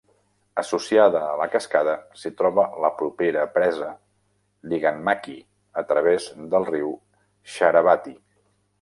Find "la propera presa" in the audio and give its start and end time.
2.85-3.91